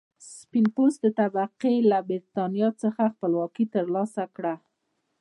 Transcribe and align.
سپین 0.37 0.65
پوستې 0.75 1.09
طبقې 1.19 1.75
له 1.91 1.97
برېټانیا 2.07 2.69
څخه 2.81 3.03
خپلواکي 3.13 3.65
تر 3.73 3.85
لاسه 3.95 4.23
کړه. 4.35 4.53